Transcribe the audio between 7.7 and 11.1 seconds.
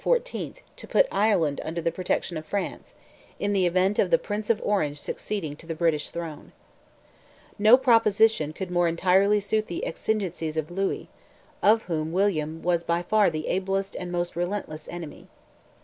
proposition could more entirely suit the exigencies of Louis,